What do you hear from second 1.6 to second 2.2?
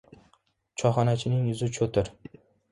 cho‘tir.